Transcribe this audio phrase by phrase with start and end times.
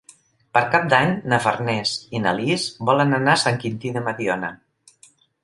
[0.57, 4.53] Per Cap d'Any na Farners i na Lis volen anar a Sant Quintí de Mediona.